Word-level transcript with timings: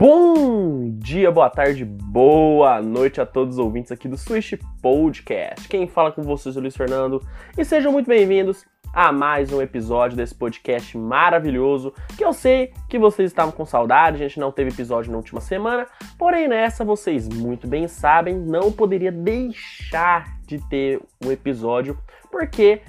Bom 0.00 0.92
dia, 0.92 1.28
boa 1.28 1.50
tarde, 1.50 1.84
boa 1.84 2.80
noite 2.80 3.20
a 3.20 3.26
todos 3.26 3.54
os 3.54 3.58
ouvintes 3.58 3.90
aqui 3.90 4.06
do 4.06 4.16
Switch 4.16 4.52
Podcast. 4.80 5.68
Quem 5.68 5.88
fala 5.88 6.12
com 6.12 6.22
vocês 6.22 6.54
é 6.54 6.58
o 6.60 6.62
Luiz 6.62 6.76
Fernando 6.76 7.20
e 7.58 7.64
sejam 7.64 7.90
muito 7.90 8.06
bem-vindos 8.06 8.64
a 8.94 9.10
mais 9.10 9.52
um 9.52 9.60
episódio 9.60 10.16
desse 10.16 10.36
podcast 10.36 10.96
maravilhoso 10.96 11.92
que 12.16 12.24
eu 12.24 12.32
sei 12.32 12.72
que 12.88 12.96
vocês 12.96 13.28
estavam 13.28 13.50
com 13.50 13.66
saudade, 13.66 14.22
a 14.22 14.28
gente 14.28 14.38
não 14.38 14.52
teve 14.52 14.70
episódio 14.70 15.10
na 15.10 15.16
última 15.16 15.40
semana, 15.40 15.88
porém 16.16 16.46
nessa 16.46 16.84
vocês 16.84 17.28
muito 17.28 17.66
bem 17.66 17.88
sabem, 17.88 18.38
não 18.38 18.70
poderia 18.70 19.10
deixar 19.10 20.38
de 20.46 20.60
ter 20.68 21.02
um 21.26 21.32
episódio 21.32 21.98
porque 22.30 22.82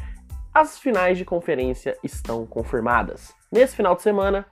as 0.53 0.77
finais 0.77 1.17
de 1.17 1.25
conferência 1.25 1.97
estão 2.03 2.45
confirmadas. 2.45 3.33
Nesse 3.51 3.75
final 3.75 3.95
de 3.95 4.03
semana, 4.03 4.45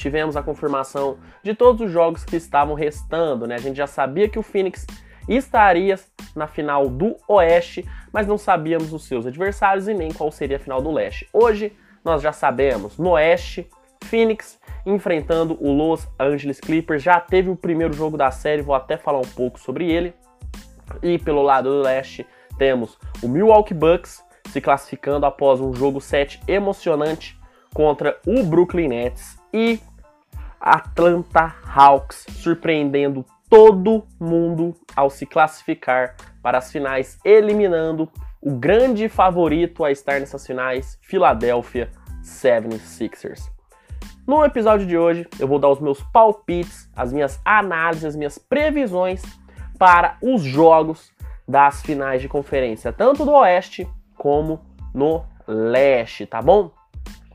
tivemos 0.00 0.36
a 0.36 0.42
confirmação 0.42 1.18
de 1.42 1.54
todos 1.54 1.82
os 1.82 1.92
jogos 1.92 2.24
que 2.24 2.36
estavam 2.36 2.74
restando, 2.74 3.46
né? 3.46 3.56
A 3.56 3.60
gente 3.60 3.76
já 3.76 3.86
sabia 3.86 4.28
que 4.28 4.38
o 4.38 4.42
Phoenix 4.42 4.86
estaria 5.28 5.98
na 6.34 6.46
final 6.46 6.88
do 6.88 7.16
Oeste, 7.28 7.86
mas 8.12 8.26
não 8.26 8.38
sabíamos 8.38 8.92
os 8.92 9.04
seus 9.04 9.26
adversários 9.26 9.86
e 9.86 9.94
nem 9.94 10.12
qual 10.12 10.32
seria 10.32 10.56
a 10.56 10.60
final 10.60 10.80
do 10.80 10.90
Leste. 10.90 11.28
Hoje 11.32 11.76
nós 12.02 12.22
já 12.22 12.32
sabemos, 12.32 12.96
no 12.96 13.10
Oeste, 13.10 13.68
Phoenix 14.04 14.58
enfrentando 14.86 15.58
o 15.60 15.70
Los 15.70 16.08
Angeles 16.18 16.58
Clippers. 16.58 17.02
Já 17.02 17.20
teve 17.20 17.50
o 17.50 17.56
primeiro 17.56 17.92
jogo 17.92 18.16
da 18.16 18.30
série, 18.30 18.62
vou 18.62 18.74
até 18.74 18.96
falar 18.96 19.18
um 19.18 19.28
pouco 19.36 19.60
sobre 19.60 19.92
ele. 19.92 20.14
E 21.02 21.18
pelo 21.18 21.42
lado 21.42 21.68
do 21.68 21.82
Leste, 21.82 22.26
temos 22.58 22.98
o 23.22 23.28
Milwaukee 23.28 23.74
Bucks 23.74 24.24
se 24.48 24.60
classificando 24.60 25.26
após 25.26 25.60
um 25.60 25.74
jogo 25.74 26.00
7 26.00 26.40
emocionante 26.48 27.38
contra 27.74 28.18
o 28.26 28.42
Brooklyn 28.42 28.88
Nets 28.88 29.38
e 29.52 29.78
Atlanta 30.60 31.54
Hawks 31.64 32.26
surpreendendo 32.28 33.24
todo 33.48 34.06
mundo 34.20 34.74
ao 34.94 35.10
se 35.10 35.26
classificar 35.26 36.14
para 36.42 36.58
as 36.58 36.70
finais, 36.70 37.18
eliminando 37.24 38.08
o 38.40 38.52
grande 38.52 39.08
favorito 39.08 39.84
a 39.84 39.90
estar 39.90 40.20
nessas 40.20 40.46
finais, 40.46 40.98
Philadelphia 41.02 41.90
76ers. 42.22 43.50
No 44.26 44.44
episódio 44.44 44.86
de 44.86 44.96
hoje, 44.96 45.26
eu 45.38 45.48
vou 45.48 45.58
dar 45.58 45.68
os 45.68 45.80
meus 45.80 46.02
palpites, 46.12 46.88
as 46.94 47.12
minhas 47.12 47.40
análises, 47.44 48.04
as 48.04 48.16
minhas 48.16 48.38
previsões 48.38 49.22
para 49.78 50.16
os 50.22 50.42
jogos 50.42 51.10
das 51.48 51.82
finais 51.82 52.22
de 52.22 52.28
conferência, 52.28 52.92
tanto 52.92 53.24
do 53.24 53.32
Oeste 53.32 53.88
como 54.16 54.60
no 54.94 55.24
Leste, 55.48 56.26
tá 56.26 56.40
bom? 56.40 56.70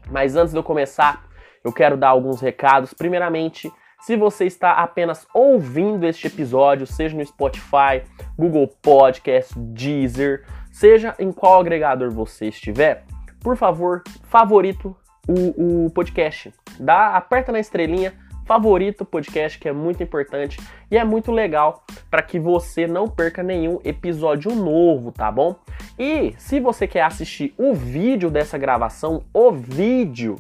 Mas 0.10 0.36
antes 0.36 0.54
de 0.54 0.60
eu 0.60 0.64
começar, 0.64 1.26
eu 1.66 1.74
quero 1.74 1.98
dar 1.98 2.10
alguns 2.10 2.40
recados. 2.40 2.94
Primeiramente, 2.94 3.72
se 4.02 4.16
você 4.16 4.46
está 4.46 4.74
apenas 4.74 5.26
ouvindo 5.34 6.06
este 6.06 6.28
episódio, 6.28 6.86
seja 6.86 7.18
no 7.18 7.26
Spotify, 7.26 8.04
Google 8.38 8.68
Podcast, 8.82 9.58
Deezer, 9.58 10.46
seja 10.72 11.16
em 11.18 11.32
qual 11.32 11.60
agregador 11.60 12.12
você 12.12 12.50
estiver, 12.50 13.04
por 13.42 13.58
favor, 13.58 14.04
favorito 14.26 14.96
o, 15.28 15.86
o 15.86 15.90
podcast. 15.90 16.54
Dá, 16.80 17.16
aperta 17.16 17.52
na 17.52 17.60
estrelinha, 17.60 18.14
favorito 18.46 19.02
o 19.02 19.06
podcast, 19.06 19.58
que 19.58 19.68
é 19.68 19.74
muito 19.74 20.04
importante 20.04 20.60
e 20.92 20.98
é 20.98 21.04
muito 21.04 21.32
legal 21.32 21.84
para 22.12 22.22
que 22.22 22.40
você 22.40 22.86
não 22.86 23.08
perca 23.08 23.42
nenhum 23.42 23.80
episódio 23.84 24.54
novo, 24.54 25.12
tá 25.12 25.32
bom? 25.32 25.56
E 25.98 26.36
se 26.38 26.60
você 26.60 26.86
quer 26.86 27.02
assistir 27.02 27.56
o 27.58 27.74
vídeo 27.74 28.30
dessa 28.30 28.56
gravação, 28.56 29.24
o 29.34 29.52
vídeo 29.52 30.36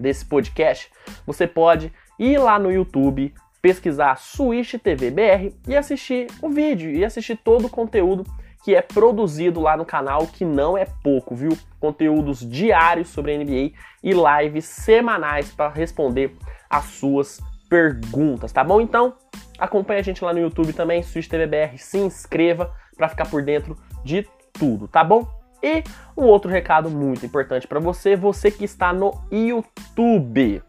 desse 0.00 0.24
podcast, 0.24 0.90
você 1.26 1.46
pode 1.46 1.92
ir 2.18 2.38
lá 2.38 2.58
no 2.58 2.72
YouTube, 2.72 3.32
pesquisar 3.62 4.16
Switch 4.16 4.74
TV 4.74 5.10
BR 5.10 5.54
e 5.68 5.76
assistir 5.76 6.26
o 6.42 6.48
vídeo 6.48 6.90
e 6.90 7.04
assistir 7.04 7.36
todo 7.36 7.66
o 7.66 7.70
conteúdo 7.70 8.24
que 8.62 8.74
é 8.74 8.82
produzido 8.82 9.60
lá 9.60 9.76
no 9.76 9.86
canal, 9.86 10.26
que 10.26 10.44
não 10.44 10.76
é 10.76 10.86
pouco, 11.02 11.34
viu? 11.34 11.56
Conteúdos 11.78 12.40
diários 12.40 13.08
sobre 13.08 13.34
a 13.34 13.38
NBA 13.38 13.72
e 14.02 14.12
lives 14.12 14.66
semanais 14.66 15.50
para 15.50 15.70
responder 15.70 16.36
as 16.68 16.84
suas 16.84 17.40
perguntas, 17.70 18.52
tá 18.52 18.62
bom? 18.62 18.80
Então, 18.80 19.14
acompanha 19.58 20.00
a 20.00 20.02
gente 20.02 20.22
lá 20.22 20.32
no 20.32 20.40
YouTube 20.40 20.72
também, 20.72 21.02
Switch 21.02 21.28
TV 21.28 21.46
BR, 21.46 21.78
se 21.78 21.98
inscreva 21.98 22.74
para 22.96 23.08
ficar 23.08 23.30
por 23.30 23.42
dentro 23.42 23.76
de 24.04 24.26
tudo, 24.52 24.86
tá 24.88 25.02
bom? 25.02 25.39
E 25.62 25.84
um 26.16 26.24
outro 26.24 26.50
recado 26.50 26.90
muito 26.90 27.24
importante 27.24 27.66
para 27.66 27.80
você, 27.80 28.16
você 28.16 28.50
que 28.50 28.64
está 28.64 28.92
no 28.92 29.12
YouTube. 29.30 30.62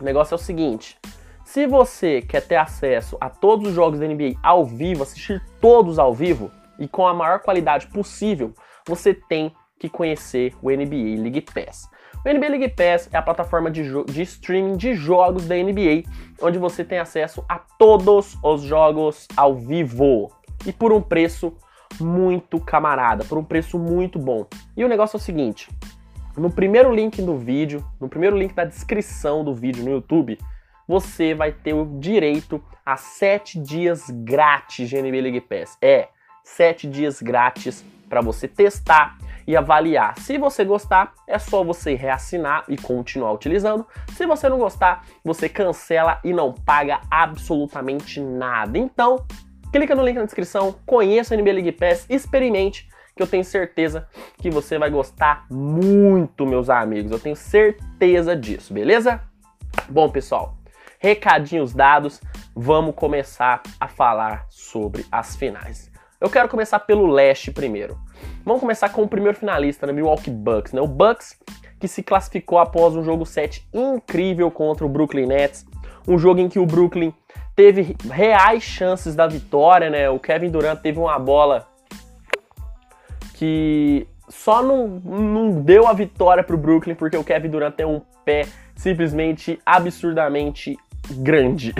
O 0.00 0.04
negócio 0.04 0.34
é 0.34 0.36
o 0.36 0.38
seguinte: 0.38 0.98
se 1.44 1.66
você 1.66 2.20
quer 2.20 2.42
ter 2.46 2.56
acesso 2.56 3.16
a 3.20 3.30
todos 3.30 3.68
os 3.68 3.74
jogos 3.74 4.00
da 4.00 4.06
NBA 4.06 4.34
ao 4.42 4.64
vivo, 4.64 5.02
assistir 5.02 5.42
todos 5.60 5.98
ao 5.98 6.12
vivo 6.12 6.50
e 6.78 6.88
com 6.88 7.06
a 7.06 7.14
maior 7.14 7.40
qualidade 7.40 7.86
possível, 7.86 8.52
você 8.86 9.14
tem 9.14 9.54
que 9.78 9.88
conhecer 9.88 10.54
o 10.62 10.70
NBA 10.70 11.20
League 11.22 11.42
Pass. 11.42 11.88
O 12.24 12.28
NBA 12.28 12.48
League 12.48 12.68
Pass 12.70 13.08
é 13.12 13.16
a 13.16 13.22
plataforma 13.22 13.70
de, 13.70 13.84
de 14.04 14.22
streaming 14.22 14.76
de 14.76 14.94
jogos 14.94 15.46
da 15.46 15.54
NBA, 15.54 16.02
onde 16.42 16.58
você 16.58 16.84
tem 16.84 16.98
acesso 16.98 17.44
a 17.48 17.58
todos 17.58 18.36
os 18.42 18.62
jogos 18.62 19.28
ao 19.36 19.54
vivo 19.54 20.32
e 20.66 20.72
por 20.72 20.92
um 20.92 21.00
preço 21.00 21.56
muito 22.00 22.60
camarada, 22.60 23.24
por 23.24 23.38
um 23.38 23.44
preço 23.44 23.78
muito 23.78 24.18
bom. 24.18 24.46
E 24.76 24.84
o 24.84 24.88
negócio 24.88 25.16
é 25.16 25.20
o 25.20 25.22
seguinte: 25.22 25.68
no 26.36 26.50
primeiro 26.50 26.94
link 26.94 27.22
do 27.22 27.36
vídeo, 27.36 27.84
no 28.00 28.08
primeiro 28.08 28.36
link 28.36 28.54
da 28.54 28.64
descrição 28.64 29.44
do 29.44 29.54
vídeo 29.54 29.84
no 29.84 29.90
YouTube, 29.90 30.38
você 30.86 31.34
vai 31.34 31.50
ter 31.50 31.72
o 31.72 31.98
direito 31.98 32.62
a 32.84 32.96
7 32.96 33.58
dias 33.60 34.08
grátis 34.10 34.88
de 34.88 35.00
NBA 35.00 35.22
League 35.22 35.40
Pass. 35.40 35.76
É, 35.82 36.08
7 36.44 36.86
dias 36.86 37.20
grátis 37.20 37.84
para 38.08 38.20
você 38.20 38.46
testar 38.46 39.18
e 39.46 39.56
avaliar. 39.56 40.18
Se 40.18 40.38
você 40.38 40.64
gostar, 40.64 41.12
é 41.26 41.38
só 41.38 41.62
você 41.62 41.94
reassinar 41.94 42.64
e 42.68 42.76
continuar 42.76 43.32
utilizando. 43.32 43.86
Se 44.12 44.26
você 44.26 44.48
não 44.48 44.58
gostar, 44.58 45.04
você 45.24 45.48
cancela 45.48 46.20
e 46.24 46.32
não 46.32 46.52
paga 46.52 47.00
absolutamente 47.10 48.20
nada. 48.20 48.76
Então, 48.76 49.24
Clica 49.72 49.94
no 49.94 50.04
link 50.04 50.16
na 50.16 50.24
descrição, 50.24 50.74
conheça 50.86 51.34
o 51.34 51.38
NBA 51.38 51.52
League 51.52 51.72
Pass, 51.72 52.06
experimente, 52.08 52.88
que 53.14 53.22
eu 53.22 53.26
tenho 53.26 53.44
certeza 53.44 54.06
que 54.38 54.50
você 54.50 54.78
vai 54.78 54.90
gostar 54.90 55.46
muito, 55.50 56.46
meus 56.46 56.68
amigos. 56.68 57.10
Eu 57.10 57.18
tenho 57.18 57.36
certeza 57.36 58.36
disso, 58.36 58.72
beleza? 58.72 59.20
Bom, 59.88 60.08
pessoal, 60.10 60.56
recadinhos 60.98 61.72
dados, 61.72 62.20
vamos 62.54 62.94
começar 62.94 63.62
a 63.80 63.88
falar 63.88 64.46
sobre 64.48 65.04
as 65.10 65.36
finais. 65.36 65.90
Eu 66.20 66.30
quero 66.30 66.48
começar 66.48 66.80
pelo 66.80 67.06
leste 67.06 67.50
primeiro. 67.50 67.98
Vamos 68.44 68.60
começar 68.60 68.88
com 68.88 69.02
o 69.02 69.08
primeiro 69.08 69.36
finalista, 69.36 69.86
né, 69.86 69.92
Milwaukee 69.92 70.30
Bucks, 70.30 70.72
né? 70.72 70.80
O 70.80 70.86
Bucks 70.86 71.38
que 71.78 71.86
se 71.86 72.02
classificou 72.02 72.58
após 72.58 72.96
um 72.96 73.02
jogo 73.02 73.26
7 73.26 73.68
incrível 73.72 74.50
contra 74.50 74.86
o 74.86 74.88
Brooklyn 74.88 75.26
Nets, 75.26 75.66
um 76.08 76.18
jogo 76.18 76.40
em 76.40 76.48
que 76.48 76.58
o 76.58 76.66
Brooklyn 76.66 77.12
teve 77.56 77.96
reais 78.12 78.62
chances 78.62 79.14
da 79.14 79.26
vitória, 79.26 79.88
né? 79.88 80.10
O 80.10 80.20
Kevin 80.20 80.50
Durant 80.50 80.78
teve 80.80 80.98
uma 80.98 81.18
bola 81.18 81.66
que 83.34 84.06
só 84.28 84.62
não, 84.62 84.86
não 84.86 85.62
deu 85.62 85.88
a 85.88 85.94
vitória 85.94 86.44
para 86.44 86.54
o 86.54 86.58
Brooklyn 86.58 86.94
porque 86.94 87.16
o 87.16 87.24
Kevin 87.24 87.48
Durant 87.48 87.74
tem 87.74 87.86
um 87.86 88.02
pé 88.24 88.46
simplesmente 88.76 89.58
absurdamente 89.64 90.76
grande. 91.10 91.74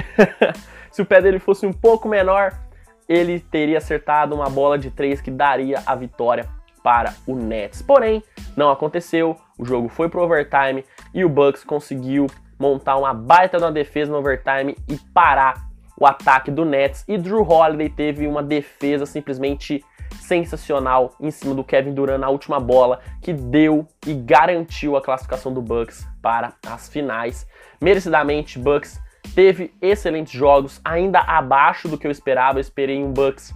Se 0.91 1.03
o 1.03 1.07
pé 1.07 1.21
dele 1.21 1.39
fosse 1.39 1.67
um 1.67 1.73
pouco 1.73 2.09
menor, 2.09 2.59
ele 3.07 3.39
teria 3.39 3.77
acertado 3.77 4.35
uma 4.35 4.49
bola 4.49 4.79
de 4.79 4.91
três 4.91 5.21
que 5.21 5.31
daria 5.31 5.83
a 5.85 5.95
vitória 5.95 6.49
para 6.83 7.15
o 7.27 7.35
Nets. 7.35 7.83
Porém, 7.83 8.23
não 8.57 8.71
aconteceu. 8.71 9.37
O 9.59 9.65
jogo 9.65 9.89
foi 9.89 10.09
pro 10.09 10.23
overtime 10.23 10.85
e 11.13 11.25
o 11.25 11.29
Bucks 11.29 11.65
conseguiu 11.65 12.27
montar 12.59 12.97
uma 12.97 13.13
baita 13.13 13.59
de 13.59 13.65
uma 13.65 13.73
defesa 13.73 14.11
no 14.11 14.19
overtime 14.19 14.77
e 14.89 14.97
parar 15.13 15.66
o 15.99 16.07
ataque 16.07 16.51
do 16.51 16.65
Nets. 16.65 17.05
E 17.09 17.17
Drew 17.17 17.43
Holiday 17.43 17.89
teve 17.89 18.27
uma 18.27 18.43
defesa 18.43 19.07
simplesmente 19.07 19.85
sensacional 20.21 21.15
em 21.21 21.31
cima 21.31 21.55
do 21.55 21.65
Kevin 21.65 21.95
Durant 21.95 22.21
na 22.21 22.29
última 22.29 22.61
bola, 22.61 23.01
que 23.23 23.33
deu 23.33 23.87
e 24.07 24.15
garantiu 24.15 24.97
a 24.97 25.03
classificação 25.03 25.53
do 25.53 25.63
Bucks 25.63 26.07
para 26.21 26.53
as 26.67 26.89
finais. 26.89 27.47
Merecidamente, 27.81 28.59
Bucks 28.59 29.01
teve 29.35 29.75
excelentes 29.81 30.33
jogos, 30.33 30.81
ainda 30.85 31.21
abaixo 31.21 31.89
do 31.89 31.99
que 31.99 32.07
eu 32.07 32.11
esperava. 32.11 32.59
Eu 32.59 32.63
esperei 32.63 33.03
um 33.03 33.13
Bucks 33.13 33.55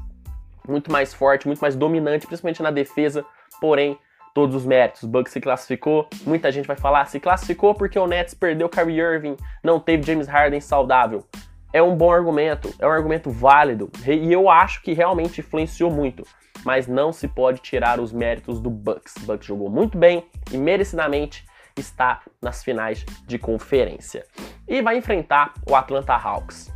muito 0.69 0.91
mais 0.91 1.13
forte, 1.13 1.47
muito 1.47 1.61
mais 1.61 1.75
dominante, 1.75 2.27
principalmente 2.27 2.63
na 2.63 2.71
defesa. 2.71 3.25
Porém, 3.61 3.99
todos 4.35 4.55
os 4.55 4.65
méritos. 4.65 5.03
O 5.03 5.09
Bucks 5.09 5.33
se 5.33 5.41
classificou. 5.41 6.09
Muita 6.25 6.53
gente 6.53 6.67
vai 6.67 6.77
falar, 6.77 7.05
se 7.07 7.19
classificou 7.19 7.75
porque 7.75 7.99
o 7.99 8.07
Nets 8.07 8.35
perdeu 8.35 8.69
Kyrie 8.69 9.01
Irving, 9.01 9.37
não 9.63 9.81
teve 9.81 10.05
James 10.05 10.29
Harden 10.29 10.61
saudável 10.61 11.25
é 11.73 11.83
um 11.83 11.97
bom 11.97 12.13
argumento, 12.13 12.73
é 12.79 12.87
um 12.87 12.91
argumento 12.91 13.31
válido 13.31 13.91
e 14.07 14.33
eu 14.33 14.49
acho 14.49 14.83
que 14.83 14.93
realmente 14.93 15.41
influenciou 15.41 15.91
muito, 15.91 16.27
mas 16.65 16.87
não 16.87 17.13
se 17.13 17.29
pode 17.29 17.61
tirar 17.61 18.01
os 18.01 18.13
méritos 18.13 18.61
do 18.61 18.71
Bucks. 18.71 19.15
O 19.17 19.27
Bucks 19.27 19.47
jogou 19.47 19.71
muito 19.71 19.97
bem 19.97 20.25
e 20.51 20.57
merecidamente 20.57 21.45
está 21.77 22.23
nas 22.43 22.63
finais 22.63 23.05
de 23.27 23.39
conferência. 23.39 24.25
E 24.69 24.83
vai 24.83 24.97
enfrentar 24.97 25.55
o 25.69 25.75
Atlanta 25.75 26.15
Hawks. 26.15 26.71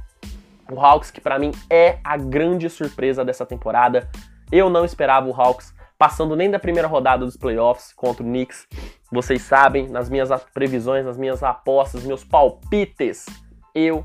O 0.71 0.81
Hawks 0.81 1.11
que 1.11 1.21
para 1.21 1.39
mim 1.39 1.53
é 1.69 1.99
a 2.03 2.17
grande 2.17 2.71
surpresa 2.71 3.25
dessa 3.25 3.45
temporada. 3.45 4.09
Eu 4.51 4.71
não 4.71 4.85
esperava 4.85 5.29
o 5.29 5.35
Hawks 5.35 5.75
passando 5.99 6.37
nem 6.37 6.51
da 6.51 6.59
primeira 6.59 6.89
rodada 6.89 7.25
dos 7.25 7.37
playoffs 7.37 7.93
contra 7.93 8.23
o 8.23 8.27
Knicks. 8.27 8.67
Vocês 9.13 9.43
sabem, 9.43 9.89
nas 9.89 10.09
minhas 10.09 10.29
previsões, 10.53 11.05
nas 11.05 11.17
minhas 11.17 11.43
apostas, 11.43 12.05
meus 12.05 12.25
palpites, 12.25 13.27
eu 13.75 14.05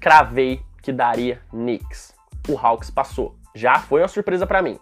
cravei 0.00 0.62
que 0.82 0.92
daria 0.92 1.40
Knicks. 1.50 2.14
O 2.48 2.56
Hawks 2.56 2.90
passou. 2.90 3.36
Já 3.54 3.78
foi 3.78 4.00
uma 4.00 4.08
surpresa 4.08 4.46
para 4.46 4.62
mim. 4.62 4.78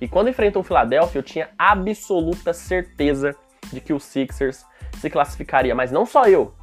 E 0.00 0.08
quando 0.08 0.28
enfrentou 0.28 0.60
o 0.60 0.64
Philadelphia, 0.64 1.18
eu 1.18 1.22
tinha 1.22 1.48
absoluta 1.58 2.52
certeza 2.52 3.34
de 3.72 3.80
que 3.80 3.92
o 3.92 4.00
Sixers 4.00 4.64
se 4.98 5.10
classificaria, 5.10 5.74
mas 5.74 5.90
não 5.90 6.04
só 6.04 6.24
eu. 6.24 6.54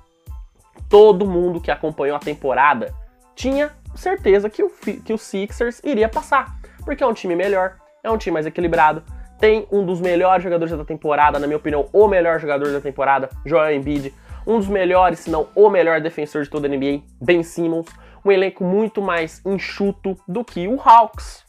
Todo 0.89 1.25
mundo 1.25 1.59
que 1.59 1.71
acompanhou 1.71 2.15
a 2.15 2.19
temporada 2.19 2.94
tinha 3.35 3.71
certeza 3.95 4.50
que 4.50 4.63
o, 4.63 4.69
que 5.03 5.13
o 5.13 5.18
Sixers 5.18 5.81
iria 5.83 6.09
passar, 6.09 6.56
porque 6.83 7.03
é 7.03 7.07
um 7.07 7.13
time 7.13 7.35
melhor, 7.35 7.77
é 8.03 8.09
um 8.09 8.18
time 8.18 8.33
mais 8.33 8.45
equilibrado, 8.45 9.03
tem 9.39 9.68
um 9.71 9.85
dos 9.85 10.00
melhores 10.00 10.44
jogadores 10.44 10.75
da 10.75 10.85
temporada, 10.85 11.39
na 11.39 11.47
minha 11.47 11.57
opinião, 11.57 11.89
o 11.91 12.07
melhor 12.07 12.39
jogador 12.39 12.71
da 12.71 12.80
temporada, 12.80 13.30
Joel 13.45 13.75
Embiid, 13.75 14.13
um 14.45 14.57
dos 14.57 14.68
melhores, 14.68 15.19
se 15.19 15.30
não 15.30 15.48
o 15.56 15.69
melhor 15.69 16.01
defensor 16.01 16.44
de 16.44 16.50
toda 16.50 16.68
a 16.68 16.69
NBA, 16.69 17.04
Ben 17.22 17.44
Simmons, 17.44 17.88
um 18.25 18.31
elenco 18.31 18.63
muito 18.63 19.01
mais 19.01 19.42
enxuto 19.45 20.18
do 20.28 20.44
que 20.44 20.68
o 20.68 20.80
Hawks. 20.80 21.44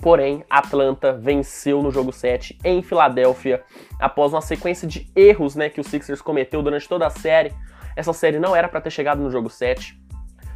Porém, 0.00 0.44
Atlanta 0.48 1.12
venceu 1.12 1.82
no 1.82 1.90
jogo 1.90 2.12
7 2.12 2.58
em 2.64 2.82
Filadélfia 2.82 3.64
após 3.98 4.32
uma 4.32 4.40
sequência 4.40 4.86
de 4.86 5.10
erros 5.14 5.56
né, 5.56 5.68
que 5.68 5.80
o 5.80 5.84
Sixers 5.84 6.22
cometeu 6.22 6.62
durante 6.62 6.88
toda 6.88 7.06
a 7.06 7.10
série. 7.10 7.52
Essa 7.96 8.12
série 8.12 8.38
não 8.38 8.54
era 8.54 8.68
para 8.68 8.80
ter 8.80 8.90
chegado 8.90 9.20
no 9.20 9.30
jogo 9.30 9.50
7, 9.50 10.00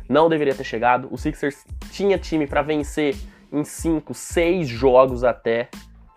não 0.09 0.29
deveria 0.29 0.55
ter 0.55 0.65
chegado. 0.65 1.09
O 1.11 1.19
Sixers 1.19 1.65
tinha 1.91 2.19
time 2.19 2.47
para 2.47 2.63
vencer 2.63 3.17
em 3.53 3.65
5, 3.65 4.15
6 4.15 4.69
jogos 4.69 5.25
até, 5.25 5.69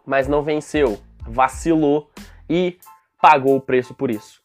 mas 0.05 0.27
não 0.27 0.43
venceu, 0.43 0.99
vacilou 1.27 2.11
e 2.47 2.77
pagou 3.19 3.55
o 3.55 3.61
preço 3.61 3.95
por 3.95 4.11
isso. 4.11 4.44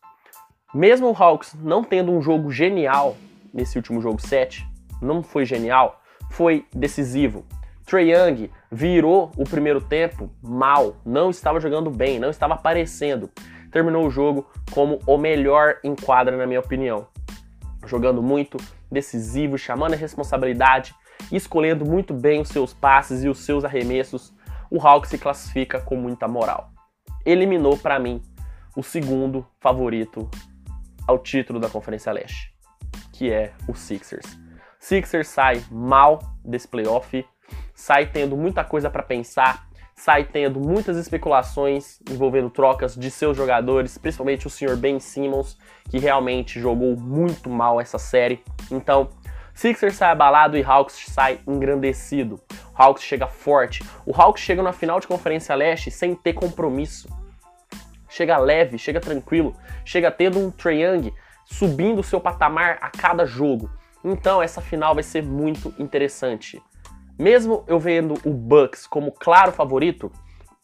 Mesmo 0.73 1.11
o 1.11 1.17
Hawks 1.17 1.55
não 1.61 1.83
tendo 1.83 2.13
um 2.13 2.23
jogo 2.23 2.53
genial 2.53 3.17
nesse 3.53 3.77
último 3.77 4.01
jogo 4.01 4.21
7, 4.21 4.65
não 5.03 5.21
foi 5.21 5.45
genial, 5.45 6.01
foi 6.31 6.65
decisivo. 6.73 7.45
Trey 7.85 8.13
Young 8.15 8.49
virou 8.71 9.33
o 9.37 9.43
primeiro 9.43 9.81
tempo 9.81 10.31
mal, 10.41 10.95
não 11.05 11.29
estava 11.29 11.59
jogando 11.59 11.91
bem, 11.91 12.21
não 12.21 12.31
estava 12.31 12.55
aparecendo. 12.55 13.29
Terminou 13.73 14.07
o 14.07 14.11
jogo 14.11 14.49
como 14.71 15.01
o 15.07 15.19
melhor 15.19 15.79
em 15.83 15.97
quadra, 15.97 16.37
na 16.37 16.47
minha 16.47 16.61
opinião. 16.61 17.09
Jogando 17.85 18.23
muito, 18.23 18.57
decisivo, 18.89 19.59
chamando 19.59 19.95
a 19.95 19.97
responsabilidade, 19.97 20.95
escolhendo 21.33 21.85
muito 21.85 22.15
bem 22.15 22.41
os 22.41 22.49
seus 22.49 22.73
passes 22.73 23.25
e 23.25 23.29
os 23.29 23.41
seus 23.41 23.65
arremessos. 23.65 24.33
O 24.71 24.81
Hawks 24.81 25.11
se 25.11 25.19
classifica 25.19 25.81
com 25.81 25.97
muita 25.97 26.29
moral. 26.29 26.71
Eliminou 27.27 27.77
para 27.77 27.99
mim 27.99 28.23
o 28.77 28.85
segundo 28.85 29.45
favorito 29.59 30.31
ao 31.11 31.19
título 31.19 31.59
da 31.59 31.69
Conferência 31.69 32.13
Leste, 32.13 32.55
que 33.13 33.33
é 33.33 33.53
o 33.67 33.75
Sixers. 33.75 34.39
Sixers 34.79 35.27
sai 35.27 35.61
mal 35.69 36.21
desse 36.45 36.69
playoff, 36.69 37.27
sai 37.75 38.07
tendo 38.07 38.37
muita 38.37 38.63
coisa 38.63 38.89
para 38.89 39.03
pensar, 39.03 39.67
sai 39.93 40.25
tendo 40.25 40.61
muitas 40.61 40.97
especulações 40.97 42.01
envolvendo 42.09 42.49
trocas 42.49 42.95
de 42.95 43.11
seus 43.11 43.37
jogadores, 43.37 43.99
principalmente 43.99 44.47
o 44.47 44.51
Sr. 44.51 44.77
Ben 44.77 45.01
Simmons, 45.01 45.59
que 45.91 45.99
realmente 45.99 46.61
jogou 46.61 46.97
muito 46.97 47.51
mal 47.51 47.81
essa 47.81 47.99
série. 47.99 48.45
Então, 48.71 49.09
Sixers 49.53 49.97
sai 49.97 50.13
abalado 50.13 50.57
e 50.57 50.63
Hawks 50.63 51.07
sai 51.09 51.41
engrandecido. 51.45 52.41
Hawks 52.73 53.03
chega 53.03 53.27
forte. 53.27 53.83
O 54.07 54.15
Hawks 54.15 54.43
chega 54.43 54.63
na 54.63 54.73
final 54.73 55.01
de 55.01 55.09
Conferência 55.09 55.57
Leste 55.57 55.91
sem 55.91 56.15
ter 56.15 56.35
compromisso. 56.35 57.09
Chega 58.21 58.37
leve, 58.37 58.77
chega 58.77 59.01
tranquilo, 59.01 59.57
chega 59.83 60.11
tendo 60.11 60.39
um 60.39 60.51
Trae 60.51 60.83
Young 60.83 61.11
subindo 61.47 62.01
o 62.01 62.05
seu 62.05 62.21
patamar 62.21 62.77
a 62.83 62.91
cada 62.91 63.25
jogo. 63.25 63.71
Então 64.05 64.43
essa 64.43 64.61
final 64.61 64.93
vai 64.93 65.03
ser 65.03 65.23
muito 65.23 65.73
interessante. 65.79 66.63
Mesmo 67.19 67.65
eu 67.67 67.81
vendo 67.81 68.13
o 68.23 68.31
Bucks 68.31 68.87
como 68.87 69.11
claro 69.11 69.53
favorito, 69.53 70.13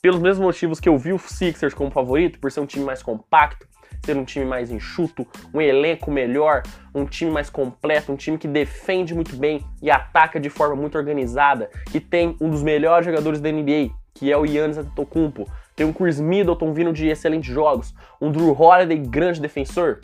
pelos 0.03 0.21
mesmos 0.21 0.45
motivos 0.45 0.79
que 0.79 0.87
eu 0.87 0.99
vi 0.99 1.15
o 1.15 1.19
Sixers 1.19 1.73
como 1.73 1.91
favorito, 1.91 2.39
por 2.39 2.53
ser 2.53 2.61
um 2.61 2.67
time 2.67 2.85
mais 2.85 3.03
compacto, 3.03 3.67
ser 4.05 4.19
um 4.19 4.25
time 4.27 4.45
mais 4.45 4.71
enxuto, 4.71 5.27
um 5.55 5.59
elenco 5.59 6.11
melhor, 6.11 6.63
um 6.95 7.07
time 7.07 7.31
mais 7.31 7.49
completo, 7.49 8.13
um 8.13 8.17
time 8.17 8.37
que 8.37 8.47
defende 8.47 9.15
muito 9.15 9.35
bem 9.35 9.65
e 9.81 9.91
ataca 9.91 10.39
de 10.39 10.51
forma 10.51 10.77
muito 10.77 10.99
organizada, 10.99 11.71
que 11.91 12.01
tem 12.01 12.37
um 12.39 12.51
dos 12.51 12.63
melhores 12.63 13.07
jogadores 13.07 13.41
da 13.41 13.51
NBA, 13.51 13.95
que 14.13 14.31
é 14.31 14.37
o 14.37 14.47
Giannis 14.47 14.77
Antetokounmpo, 14.77 15.49
tem 15.77 15.87
um 15.87 15.93
Chris 15.93 16.19
Middleton 16.19 16.73
vindo 16.73 16.93
de 16.93 17.07
excelentes 17.07 17.55
jogos, 17.55 17.95
um 18.21 18.33
Drew 18.33 18.51
Holiday 18.51 18.99
grande 18.99 19.41
defensor. 19.41 20.01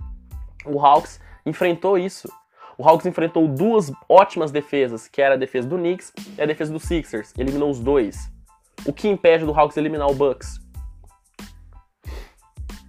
O 0.65 0.79
Hawks 0.79 1.19
enfrentou 1.45 1.99
isso 1.99 2.29
o 2.79 2.89
Hawks 2.89 3.07
enfrentou 3.07 3.47
duas 3.47 3.93
ótimas 4.09 4.51
defesas, 4.51 5.07
que 5.07 5.21
era 5.21 5.35
a 5.35 5.39
defesa 5.39 5.69
do 5.69 5.77
Knicks 5.77 6.13
e 6.37 6.43
a 6.43 6.47
defesa 6.47 6.73
do 6.73 6.81
Sixers. 6.81 7.33
Eliminou 7.39 7.71
os 7.71 7.79
dois. 7.79 8.31
O 8.87 8.93
que 8.93 9.09
impede 9.09 9.45
do 9.45 9.53
Hawks 9.53 9.77
eliminar 9.77 10.11
o 10.11 10.15
Bucks? 10.15 10.59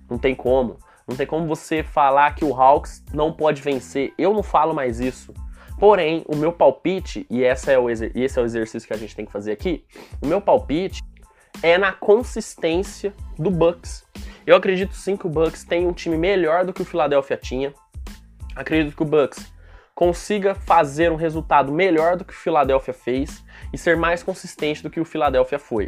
Não 0.10 0.18
tem 0.18 0.34
como. 0.34 0.78
Não 1.08 1.16
tem 1.16 1.28
como 1.28 1.46
você 1.46 1.84
falar 1.84 2.34
que 2.34 2.46
o 2.46 2.60
Hawks 2.60 3.04
não 3.14 3.34
pode 3.34 3.62
vencer. 3.62 4.14
Eu 4.18 4.34
não 4.34 4.42
falo 4.42 4.74
mais 4.74 5.00
isso. 5.00 5.34
Porém, 5.78 6.24
o 6.28 6.36
meu 6.36 6.54
palpite, 6.54 7.28
e, 7.30 7.44
essa 7.44 7.72
é 7.72 7.78
o 7.78 7.90
e 7.90 8.24
esse 8.24 8.40
é 8.40 8.42
o 8.42 8.46
exercício 8.46 8.88
que 8.88 8.94
a 8.94 8.98
gente 8.98 9.16
tem 9.16 9.26
que 9.26 9.32
fazer 9.32 9.52
aqui, 9.52 9.86
o 10.22 10.28
meu 10.28 10.40
palpite 10.40 11.02
é 11.64 11.78
na 11.78 11.94
consistência 11.94 13.14
do 13.40 13.50
Bucks. 13.50 14.06
Eu 14.46 14.58
acredito 14.58 14.94
sim 14.94 15.16
que 15.16 15.26
o 15.26 15.30
Bucks 15.30 15.64
tem 15.64 15.88
um 15.88 15.94
time 15.94 16.18
melhor 16.18 16.66
do 16.66 16.74
que 16.74 16.82
o 16.82 16.86
Philadelphia 16.86 17.38
tinha. 17.38 17.74
Acredito 18.54 18.96
que 18.96 19.02
o 19.02 19.06
Bucks 19.06 19.52
consiga 19.96 20.54
fazer 20.54 21.10
um 21.10 21.16
resultado 21.16 21.72
melhor 21.72 22.18
do 22.18 22.26
que 22.26 22.34
o 22.34 22.38
Philadelphia 22.38 22.94
fez 22.94 23.44
e 23.72 23.78
ser 23.78 23.96
mais 23.96 24.22
consistente 24.22 24.84
do 24.84 24.90
que 24.90 25.00
o 25.00 25.06
Philadelphia 25.06 25.58
foi. 25.58 25.88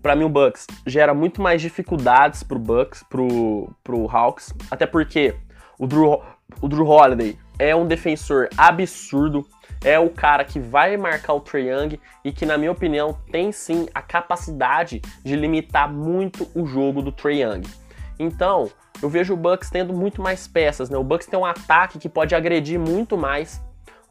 Para 0.00 0.16
mim 0.16 0.24
o 0.24 0.28
Bucks 0.30 0.66
gera 0.86 1.12
muito 1.12 1.42
mais 1.42 1.60
dificuldades 1.60 2.42
pro 2.42 2.58
Bucks, 2.58 3.02
pro, 3.02 3.70
pro 3.84 4.08
Hawks, 4.08 4.54
até 4.70 4.86
porque 4.86 5.34
o 5.78 5.86
Drew, 5.86 6.22
o 6.62 6.68
Drew 6.68 6.86
Holiday 6.86 7.38
é 7.58 7.76
um 7.76 7.86
defensor 7.86 8.48
absurdo, 8.56 9.46
é 9.84 9.98
o 9.98 10.08
cara 10.08 10.44
que 10.44 10.60
vai 10.60 10.96
marcar 10.96 11.34
o 11.34 11.40
Trae 11.40 11.68
Young 11.68 12.00
e 12.24 12.32
que, 12.32 12.46
na 12.46 12.56
minha 12.56 12.70
opinião, 12.70 13.16
tem 13.30 13.50
sim 13.50 13.88
a 13.94 14.00
capacidade 14.00 15.00
de 15.24 15.36
limitar 15.36 15.92
muito 15.92 16.48
o 16.54 16.66
jogo 16.66 17.02
do 17.02 17.10
Trae 17.10 17.42
Young. 17.42 17.62
Então, 18.18 18.70
eu 19.02 19.08
vejo 19.08 19.34
o 19.34 19.36
Bucks 19.36 19.70
tendo 19.70 19.92
muito 19.92 20.22
mais 20.22 20.46
peças, 20.46 20.88
né? 20.88 20.96
O 20.96 21.02
Bucks 21.02 21.26
tem 21.26 21.38
um 21.38 21.44
ataque 21.44 21.98
que 21.98 22.08
pode 22.08 22.34
agredir 22.34 22.78
muito 22.78 23.16
mais 23.16 23.60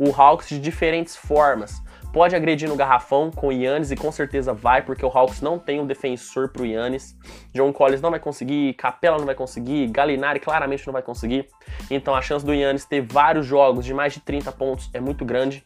o 0.02 0.12
Hawks 0.20 0.50
de 0.50 0.60
diferentes 0.60 1.16
formas. 1.16 1.80
Pode 2.12 2.36
agredir 2.36 2.68
no 2.68 2.76
garrafão 2.76 3.30
com 3.30 3.50
o 3.50 3.52
Yannis 3.52 3.92
e 3.92 3.96
com 3.96 4.12
certeza 4.12 4.52
vai, 4.52 4.82
porque 4.82 5.06
o 5.06 5.08
Hawks 5.08 5.42
não 5.42 5.60
tem 5.60 5.80
um 5.80 5.86
defensor 5.86 6.50
pro 6.50 6.66
Yannis. 6.66 7.16
John 7.54 7.72
Collins 7.72 8.02
não 8.02 8.10
vai 8.10 8.20
conseguir, 8.20 8.74
Capela 8.74 9.20
não 9.20 9.28
vai 9.28 9.36
conseguir, 9.36 9.88
Galinari 9.88 10.40
claramente 10.40 10.88
não 10.88 10.92
vai 10.92 11.04
conseguir. 11.04 11.48
Então 11.90 12.16
a 12.16 12.22
chance 12.22 12.44
do 12.44 12.52
Yannis 12.52 12.84
ter 12.84 13.02
vários 13.02 13.46
jogos 13.46 13.86
de 13.86 13.94
mais 13.94 14.12
de 14.14 14.22
30 14.22 14.52
pontos 14.54 14.90
é 14.92 15.00
muito 15.00 15.24
grande. 15.24 15.64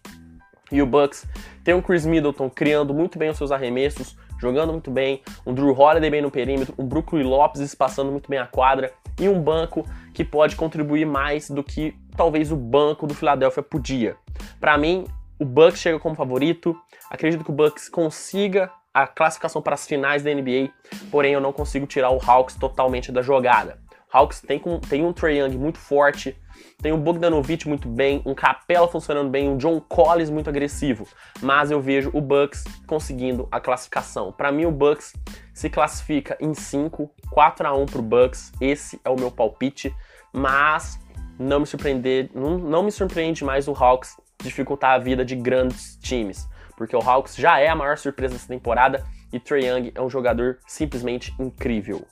E 0.70 0.82
o 0.82 0.86
Bucks 0.86 1.26
tem 1.64 1.74
um 1.74 1.82
Chris 1.82 2.06
Middleton 2.06 2.50
criando 2.50 2.94
muito 2.94 3.18
bem 3.18 3.30
os 3.30 3.38
seus 3.38 3.54
arremessos, 3.54 4.18
jogando 4.38 4.74
muito 4.74 4.92
bem, 4.92 5.24
um 5.46 5.54
Drew 5.54 5.72
Holiday 5.72 6.10
bem 6.10 6.22
no 6.22 6.30
perímetro, 6.30 6.76
um 6.78 6.86
Brooklyn 6.86 7.24
Lopes 7.24 7.74
passando 7.74 8.12
muito 8.12 8.30
bem 8.30 8.40
a 8.40 8.46
quadra 8.46 8.92
e 9.20 9.30
um 9.30 9.42
banco 9.42 9.86
que 10.14 10.24
pode 10.24 10.56
contribuir 10.56 11.06
mais 11.06 11.50
do 11.50 11.64
que 11.64 11.96
talvez 12.16 12.52
o 12.52 12.56
banco 12.56 13.08
do 13.08 13.14
Philadelphia 13.14 13.64
podia. 13.64 14.18
Para 14.60 14.78
mim, 14.78 15.06
o 15.40 15.46
Bucks 15.46 15.80
chega 15.80 16.00
como 16.00 16.16
favorito. 16.16 16.76
Acredito 17.10 17.44
que 17.44 17.52
o 17.52 17.54
Bucks 17.54 17.90
consiga 17.90 18.72
a 18.94 19.06
classificação 19.06 19.62
para 19.62 19.74
as 19.74 19.86
finais 19.86 20.24
da 20.24 20.34
NBA, 20.34 20.70
porém 21.12 21.34
eu 21.34 21.42
não 21.42 21.52
consigo 21.52 21.86
tirar 21.86 22.12
o 22.12 22.20
Hawks 22.26 22.56
totalmente 22.56 23.12
da 23.12 23.22
jogada. 23.22 23.85
Hawks 24.16 24.40
tem, 24.40 24.62
tem 24.88 25.06
um 25.06 25.12
Trae 25.12 25.40
Young 25.40 25.58
muito 25.58 25.78
forte, 25.78 26.38
tem 26.82 26.94
um 26.94 27.02
Bogdanovic 27.02 27.68
muito 27.68 27.90
bem, 27.90 28.22
um 28.26 28.34
Capela 28.34 28.88
funcionando 28.88 29.30
bem, 29.30 29.50
um 29.50 29.58
John 29.58 29.82
Collins 29.82 30.30
muito 30.30 30.50
agressivo, 30.50 31.06
mas 31.42 31.70
eu 31.70 31.82
vejo 31.82 32.12
o 32.14 32.22
Bucks 32.22 32.64
conseguindo 32.88 33.46
a 33.52 33.60
classificação. 33.60 34.32
Para 34.32 34.54
mim 34.54 34.66
o 34.66 34.72
Bucks 34.72 35.12
se 35.54 35.70
classifica 35.70 36.38
em 36.40 36.54
5, 36.54 37.12
4 37.30 37.68
a 37.68 37.76
1 37.76 37.86
pro 37.88 38.02
Bucks. 38.02 38.54
Esse 38.62 39.02
é 39.04 39.10
o 39.10 39.20
meu 39.20 39.30
palpite, 39.30 39.94
mas 40.32 40.98
não 41.38 41.60
me 41.60 41.66
surpreender, 41.66 42.30
não, 42.34 42.58
não 42.58 42.84
me 42.84 42.94
surpreende 42.94 43.44
mais 43.44 43.68
o 43.68 43.74
Hawks 43.74 44.16
dificultar 44.42 44.92
a 44.92 44.98
vida 44.98 45.26
de 45.26 45.36
grandes 45.36 45.98
times, 45.98 46.48
porque 46.78 46.96
o 46.96 47.02
Hawks 47.02 47.36
já 47.36 47.60
é 47.60 47.68
a 47.68 47.76
maior 47.76 47.98
surpresa 47.98 48.36
dessa 48.36 48.48
temporada 48.48 49.06
e 49.34 49.42
Trae 49.42 49.66
Young 49.66 49.92
é 49.94 50.02
um 50.02 50.10
jogador 50.10 50.60
simplesmente 50.66 51.36
incrível. 51.38 52.08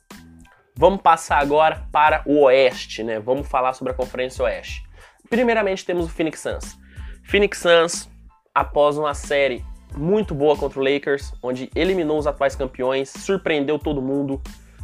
Vamos 0.76 1.02
passar 1.02 1.38
agora 1.38 1.88
para 1.92 2.24
o 2.26 2.42
Oeste, 2.44 3.04
né? 3.04 3.20
Vamos 3.20 3.48
falar 3.48 3.74
sobre 3.74 3.94
a 3.94 3.96
Conferência 3.96 4.44
Oeste. 4.44 4.84
Primeiramente 5.30 5.86
temos 5.86 6.06
o 6.06 6.10
Phoenix 6.10 6.40
Suns. 6.40 6.78
Phoenix 7.24 7.60
Suns, 7.60 8.10
após 8.54 8.98
uma 8.98 9.14
série 9.14 9.64
muito 9.96 10.34
boa 10.34 10.58
contra 10.58 10.80
o 10.80 10.84
Lakers, 10.84 11.32
onde 11.44 11.70
eliminou 11.76 12.18
os 12.18 12.26
atuais 12.26 12.56
campeões, 12.56 13.10
surpreendeu 13.10 13.78
todo 13.78 14.02
mundo, 14.02 14.42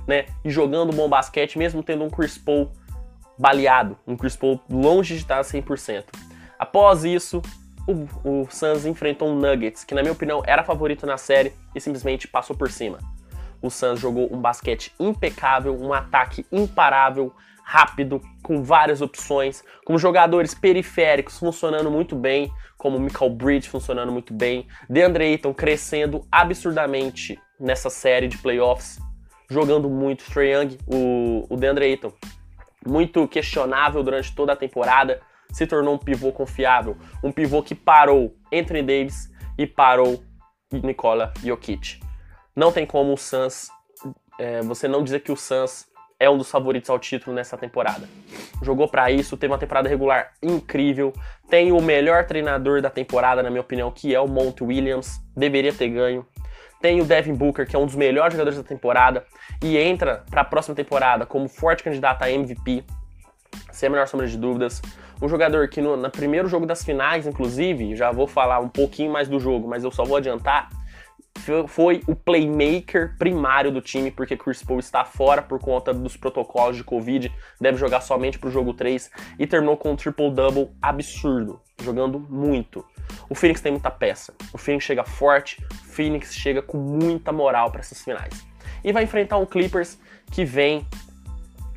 né? 0.07 0.27
E 0.45 0.49
jogando 0.51 0.95
bom 0.95 1.09
basquete, 1.09 1.57
mesmo 1.57 1.81
tendo 1.81 2.03
um 2.03 2.09
Chris 2.09 2.37
Paul 2.37 2.71
baleado, 3.37 3.97
um 4.05 4.15
Chris 4.15 4.35
Paul 4.35 4.61
longe 4.69 5.15
de 5.15 5.21
estar 5.21 5.41
100%. 5.41 6.05
Após 6.59 7.03
isso, 7.03 7.41
o, 7.87 8.41
o 8.43 8.47
Suns 8.51 8.85
enfrentou 8.85 9.27
um 9.29 9.35
Nuggets, 9.35 9.83
que 9.83 9.95
na 9.95 10.01
minha 10.01 10.13
opinião 10.13 10.43
era 10.45 10.63
favorito 10.63 11.07
na 11.07 11.17
série 11.17 11.53
e 11.73 11.81
simplesmente 11.81 12.27
passou 12.27 12.55
por 12.55 12.69
cima. 12.69 12.99
O 13.61 13.69
Suns 13.69 13.99
jogou 13.99 14.33
um 14.33 14.39
basquete 14.39 14.93
impecável, 14.99 15.77
um 15.79 15.93
ataque 15.93 16.45
imparável, 16.51 17.33
rápido, 17.63 18.19
com 18.41 18.63
várias 18.63 18.99
opções, 18.99 19.63
com 19.85 19.97
jogadores 19.97 20.55
periféricos 20.55 21.37
funcionando 21.37 21.91
muito 21.91 22.15
bem, 22.15 22.51
como 22.77 22.99
Michael 22.99 23.31
Bridge 23.31 23.69
funcionando 23.69 24.11
muito 24.11 24.33
bem, 24.33 24.67
DeAndre 24.89 25.25
Ayton 25.25 25.53
crescendo 25.53 26.25
absurdamente 26.31 27.39
nessa 27.59 27.89
série 27.89 28.27
de 28.27 28.39
playoffs, 28.39 28.99
jogando 29.49 29.87
muito. 29.87 30.25
Trae 30.31 30.53
Young, 30.53 30.77
o, 30.87 31.45
o 31.47 31.57
DeAndre 31.57 31.85
Ayton, 31.85 32.11
muito 32.87 33.27
questionável 33.27 34.01
durante 34.01 34.33
toda 34.33 34.53
a 34.53 34.55
temporada, 34.55 35.21
se 35.51 35.67
tornou 35.67 35.93
um 35.93 35.97
pivô 35.99 36.31
confiável, 36.31 36.97
um 37.23 37.31
pivô 37.31 37.61
que 37.61 37.75
parou 37.75 38.35
Anthony 38.51 38.81
Davis 38.81 39.29
e 39.57 39.67
parou 39.67 40.23
Nikola 40.71 41.33
Jokic. 41.43 42.08
Não 42.59 42.73
tem 42.73 42.85
como 42.85 43.13
o 43.13 43.17
Suns, 43.17 43.69
é, 44.37 44.61
você 44.63 44.85
não 44.85 45.01
dizer 45.01 45.21
que 45.21 45.31
o 45.31 45.37
Suns 45.37 45.87
é 46.19 46.29
um 46.29 46.37
dos 46.37 46.51
favoritos 46.51 46.89
ao 46.89 46.99
título 46.99 47.33
nessa 47.33 47.57
temporada. 47.57 48.05
Jogou 48.61 48.85
para 48.85 49.09
isso, 49.09 49.37
teve 49.37 49.53
uma 49.53 49.57
temporada 49.57 49.87
regular 49.87 50.33
incrível, 50.43 51.13
tem 51.49 51.71
o 51.71 51.81
melhor 51.81 52.25
treinador 52.25 52.81
da 52.81 52.89
temporada, 52.89 53.41
na 53.41 53.49
minha 53.49 53.61
opinião, 53.61 53.89
que 53.89 54.13
é 54.13 54.19
o 54.19 54.27
Monty 54.27 54.65
Williams, 54.65 55.21
deveria 55.37 55.71
ter 55.71 55.87
ganho. 55.87 56.27
Tem 56.81 56.99
o 56.99 57.05
Devin 57.05 57.33
Booker, 57.33 57.65
que 57.65 57.77
é 57.77 57.79
um 57.79 57.85
dos 57.85 57.95
melhores 57.95 58.33
jogadores 58.33 58.57
da 58.59 58.65
temporada, 58.65 59.25
e 59.63 59.77
entra 59.77 60.25
para 60.29 60.41
a 60.41 60.45
próxima 60.45 60.75
temporada 60.75 61.25
como 61.25 61.47
forte 61.47 61.81
candidato 61.81 62.23
a 62.23 62.29
MVP, 62.29 62.83
sem 63.71 63.87
a 63.87 63.89
menor 63.89 64.05
sombra 64.09 64.27
de 64.27 64.37
dúvidas. 64.37 64.81
Um 65.21 65.29
jogador 65.29 65.69
que 65.69 65.79
no, 65.79 65.95
no 65.95 66.11
primeiro 66.11 66.49
jogo 66.49 66.65
das 66.65 66.83
finais, 66.83 67.25
inclusive, 67.25 67.95
já 67.95 68.11
vou 68.11 68.27
falar 68.27 68.59
um 68.59 68.67
pouquinho 68.67 69.13
mais 69.13 69.29
do 69.29 69.39
jogo, 69.39 69.65
mas 69.65 69.85
eu 69.85 69.91
só 69.91 70.03
vou 70.03 70.17
adiantar, 70.17 70.67
foi 71.67 72.03
o 72.07 72.15
playmaker 72.15 73.15
primário 73.17 73.71
do 73.71 73.81
time, 73.81 74.11
porque 74.11 74.37
Chris 74.37 74.63
Paul 74.63 74.79
está 74.79 75.03
fora 75.05 75.41
por 75.41 75.59
conta 75.59 75.93
dos 75.93 76.15
protocolos 76.17 76.77
de 76.77 76.83
Covid, 76.83 77.31
deve 77.59 77.77
jogar 77.77 78.01
somente 78.01 78.37
para 78.37 78.49
o 78.49 78.51
jogo 78.51 78.73
3 78.73 79.09
e 79.37 79.47
terminou 79.47 79.77
com 79.77 79.91
um 79.91 79.95
triple-double 79.95 80.69
absurdo, 80.81 81.59
jogando 81.81 82.19
muito. 82.19 82.85
O 83.29 83.35
Phoenix 83.35 83.61
tem 83.61 83.71
muita 83.71 83.89
peça, 83.89 84.33
o 84.53 84.57
Phoenix 84.57 84.85
chega 84.85 85.03
forte, 85.03 85.63
o 85.71 85.75
Phoenix 85.89 86.33
chega 86.33 86.61
com 86.61 86.77
muita 86.77 87.31
moral 87.31 87.71
para 87.71 87.81
essas 87.81 88.01
finais. 88.01 88.45
E 88.83 88.91
vai 88.91 89.03
enfrentar 89.03 89.37
um 89.37 89.45
Clippers 89.45 89.99
que 90.31 90.45
vem 90.45 90.85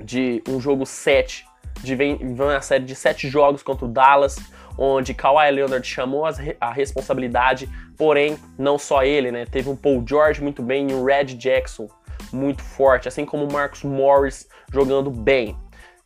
de 0.01 0.43
um 0.49 0.61
jogo 0.61 0.85
7 0.85 1.47
de 1.83 1.95
vem, 1.95 2.17
vem 2.17 2.47
uma 2.47 2.61
série 2.61 2.85
de 2.85 2.95
sete 2.95 3.29
jogos 3.29 3.63
contra 3.63 3.85
o 3.85 3.89
Dallas, 3.89 4.37
onde 4.79 5.15
Kawhi 5.15 5.51
Leonard 5.51 5.87
chamou 5.87 6.25
a 6.61 6.73
responsabilidade, 6.73 7.69
porém, 7.97 8.39
não 8.59 8.79
só 8.79 9.03
ele, 9.03 9.31
né? 9.31 9.45
Teve 9.47 9.69
um 9.69 9.77
Paul 9.77 10.05
George 10.07 10.43
muito 10.43 10.63
bem 10.63 10.91
e 10.91 10.95
um 10.95 11.05
Red 11.05 11.27
Jackson 11.27 11.89
muito 12.33 12.63
forte, 12.63 13.09
assim 13.09 13.25
como 13.25 13.45
o 13.45 13.53
Marcus 13.53 13.83
Morris 13.83 14.49
jogando 14.73 15.11
bem. 15.11 15.57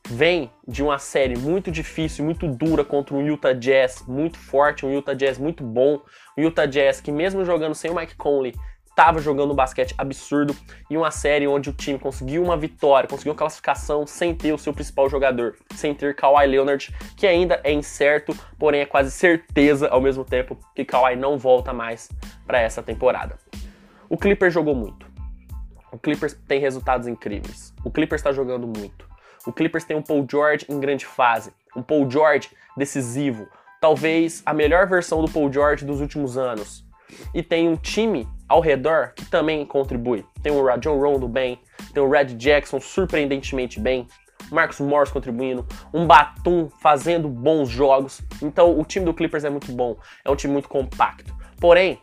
Vem 0.08 0.50
de 0.66 0.82
uma 0.84 0.98
série 0.98 1.36
muito 1.36 1.70
difícil, 1.70 2.24
muito 2.24 2.46
dura 2.46 2.84
contra 2.84 3.14
um 3.14 3.26
Utah 3.26 3.52
Jazz 3.52 4.04
muito 4.06 4.38
forte, 4.38 4.86
um 4.86 4.92
Utah 4.92 5.14
Jazz 5.14 5.36
muito 5.36 5.64
bom, 5.64 6.00
um 6.38 6.42
Utah 6.42 6.66
Jazz 6.66 7.00
que 7.00 7.10
mesmo 7.10 7.44
jogando 7.44 7.74
sem 7.74 7.90
o 7.90 7.94
Mike 7.94 8.14
Conley 8.14 8.54
estava 8.96 9.20
jogando 9.20 9.52
um 9.52 9.54
basquete 9.54 9.94
absurdo 9.98 10.56
e 10.88 10.96
uma 10.96 11.10
série 11.10 11.46
onde 11.46 11.68
o 11.68 11.72
time 11.74 11.98
conseguiu 11.98 12.42
uma 12.42 12.56
vitória, 12.56 13.06
conseguiu 13.06 13.32
uma 13.32 13.38
classificação 13.38 14.06
sem 14.06 14.34
ter 14.34 14.54
o 14.54 14.58
seu 14.58 14.72
principal 14.72 15.06
jogador, 15.10 15.54
sem 15.74 15.94
ter 15.94 16.16
Kawhi 16.16 16.46
Leonard, 16.46 16.96
que 17.14 17.26
ainda 17.26 17.60
é 17.62 17.70
incerto, 17.70 18.34
porém 18.58 18.80
é 18.80 18.86
quase 18.86 19.10
certeza 19.10 19.86
ao 19.88 20.00
mesmo 20.00 20.24
tempo 20.24 20.58
que 20.74 20.82
Kawhi 20.82 21.14
não 21.14 21.36
volta 21.36 21.74
mais 21.74 22.08
para 22.46 22.58
essa 22.58 22.82
temporada. 22.82 23.38
O 24.08 24.16
Clippers 24.16 24.54
jogou 24.54 24.74
muito. 24.74 25.06
O 25.92 25.98
Clippers 25.98 26.32
tem 26.48 26.58
resultados 26.58 27.06
incríveis. 27.06 27.74
O 27.84 27.90
Clippers 27.90 28.20
está 28.20 28.32
jogando 28.32 28.66
muito. 28.66 29.06
O 29.46 29.52
Clippers 29.52 29.84
tem 29.84 29.94
um 29.94 30.02
Paul 30.02 30.26
George 30.28 30.64
em 30.70 30.80
grande 30.80 31.04
fase, 31.04 31.52
um 31.76 31.82
Paul 31.82 32.10
George 32.10 32.48
decisivo, 32.74 33.46
talvez 33.78 34.42
a 34.46 34.54
melhor 34.54 34.88
versão 34.88 35.22
do 35.22 35.30
Paul 35.30 35.52
George 35.52 35.84
dos 35.84 36.00
últimos 36.00 36.38
anos. 36.38 36.82
E 37.34 37.42
tem 37.42 37.68
um 37.68 37.76
time 37.76 38.26
ao 38.48 38.60
redor 38.60 39.12
que 39.14 39.24
também 39.26 39.64
contribui. 39.64 40.24
Tem 40.42 40.52
o 40.52 40.64
Rajon 40.64 40.98
Rondo 40.98 41.28
bem, 41.28 41.60
tem 41.92 42.02
o 42.02 42.08
Red 42.08 42.26
Jackson 42.34 42.80
surpreendentemente 42.80 43.80
bem, 43.80 44.06
Marcos 44.50 44.80
Morris 44.80 45.10
contribuindo, 45.10 45.66
um 45.92 46.06
Batum 46.06 46.68
fazendo 46.80 47.28
bons 47.28 47.68
jogos. 47.68 48.22
Então 48.42 48.78
o 48.78 48.84
time 48.84 49.04
do 49.04 49.14
Clippers 49.14 49.44
é 49.44 49.50
muito 49.50 49.72
bom, 49.72 49.96
é 50.24 50.30
um 50.30 50.36
time 50.36 50.52
muito 50.52 50.68
compacto. 50.68 51.34
Porém, 51.58 51.98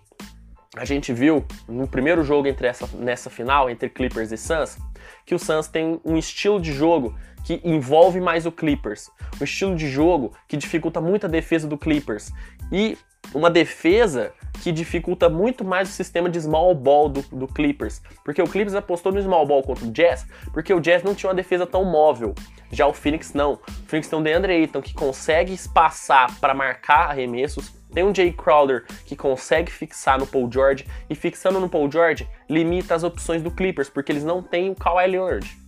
a 0.76 0.86
gente 0.86 1.14
viu 1.14 1.46
no 1.68 1.88
primeiro 1.88 2.24
jogo 2.24 2.48
entre 2.48 2.68
essa, 2.68 2.88
nessa 2.98 3.30
final, 3.30 3.70
entre 3.70 3.90
Clippers 3.90 4.32
e 4.32 4.38
Suns, 4.38 4.78
que 5.26 5.36
o 5.36 5.40
Suns 5.40 5.68
tem 5.68 6.02
um 6.04 6.18
estilo 6.18 6.60
de 6.60 6.74
jogo 6.74 7.16
que 7.44 7.62
envolve 7.64 8.20
mais 8.20 8.46
o 8.46 8.52
Clippers. 8.52 9.12
Um 9.40 9.44
estilo 9.44 9.76
de 9.76 9.88
jogo 9.88 10.34
que 10.48 10.58
dificulta 10.58 11.00
muito 11.00 11.26
a 11.26 11.30
defesa 11.30 11.68
do 11.68 11.78
Clippers. 11.78 12.32
E 12.72 12.98
uma 13.34 13.50
defesa 13.50 14.34
que 14.62 14.72
dificulta 14.72 15.30
muito 15.30 15.64
mais 15.64 15.90
o 15.90 15.92
sistema 15.92 16.30
de 16.30 16.40
small 16.40 16.74
ball 16.76 17.10
do, 17.10 17.22
do, 17.24 17.48
Clippers. 17.48 18.02
Porque 18.24 18.42
o 18.42 18.48
Clippers 18.48 18.76
apostou 18.76 19.12
no 19.12 19.22
small 19.22 19.46
ball 19.46 19.64
contra 19.64 19.86
o 19.86 19.92
Jazz, 19.92 20.26
porque 20.54 20.74
o 20.74 20.80
Jazz 20.80 21.04
não 21.04 21.16
tinha 21.16 21.30
uma 21.30 21.36
defesa 21.36 21.66
tão 21.66 21.84
móvel. 21.84 22.34
Já 22.72 22.88
o 22.88 22.94
Phoenix 22.94 23.34
não. 23.34 23.54
O 23.54 23.88
Phoenix 23.88 24.08
tem 24.08 24.20
o 24.20 24.22
DeAndre 24.22 24.54
Ayton 24.54 24.82
que 24.82 24.94
consegue 24.94 25.54
espaçar 25.54 26.34
para 26.40 26.54
marcar 26.54 27.10
arremessos. 27.10 27.72
Tem 27.94 28.04
um 28.04 28.14
Jay 28.14 28.32
Crowder 28.32 28.86
que 29.06 29.16
consegue 29.16 29.72
fixar 29.72 30.18
no 30.18 30.26
Paul 30.26 30.50
George. 30.52 30.88
E 31.10 31.14
fixando 31.14 31.60
no 31.60 31.70
Paul 31.70 31.92
George, 31.92 32.28
limita 32.50 32.96
as 32.96 33.04
opções 33.04 33.42
do 33.42 33.52
Clippers, 33.52 33.90
porque 33.90 34.12
eles 34.12 34.24
não 34.24 34.42
têm 34.42 34.72
o 34.72 34.76
Kawhi 34.76 35.08
Leonard 35.08 35.63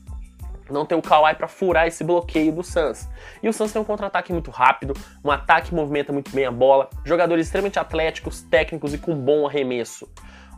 não 0.73 0.85
ter 0.85 0.95
o 0.95 1.01
Kawhi 1.01 1.35
para 1.35 1.47
furar 1.47 1.87
esse 1.87 2.03
bloqueio 2.03 2.51
do 2.51 2.63
Suns. 2.63 3.07
E 3.41 3.49
o 3.49 3.53
Suns 3.53 3.71
tem 3.71 3.81
um 3.81 3.85
contra-ataque 3.85 4.31
muito 4.31 4.51
rápido, 4.51 4.93
um 5.23 5.31
ataque 5.31 5.69
que 5.69 5.75
movimenta 5.75 6.11
muito 6.11 6.31
bem 6.31 6.45
a 6.45 6.51
bola, 6.51 6.89
jogadores 7.03 7.47
extremamente 7.47 7.79
atléticos, 7.79 8.41
técnicos 8.41 8.93
e 8.93 8.97
com 8.97 9.15
bom 9.15 9.47
arremesso. 9.47 10.09